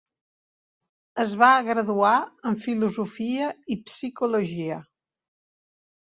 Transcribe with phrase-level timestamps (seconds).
[1.23, 2.13] Es va graduar
[2.51, 4.79] en filosofia i psicologia.